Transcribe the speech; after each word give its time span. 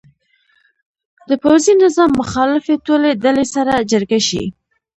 د 1.29 1.31
پوځي 1.43 1.73
نظام 1.83 2.09
مخالفې 2.21 2.75
ټولې 2.85 3.11
ډلې 3.23 3.45
سره 3.55 3.73
جرګه 3.91 4.19
شي. 4.27 4.43